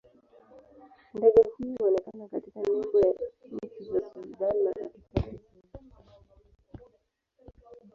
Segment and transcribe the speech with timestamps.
[1.13, 3.13] Ndege huyu huonekana katika nembo ya
[3.51, 5.39] nchi za Sudan na Afrika
[6.01, 6.95] Kusini.